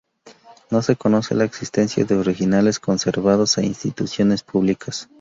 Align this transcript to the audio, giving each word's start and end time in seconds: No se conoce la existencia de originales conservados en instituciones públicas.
No 0.71 0.81
se 0.81 0.95
conoce 0.95 1.35
la 1.35 1.43
existencia 1.43 2.03
de 2.05 2.15
originales 2.15 2.79
conservados 2.79 3.59
en 3.59 3.65
instituciones 3.65 4.41
públicas. 4.41 5.07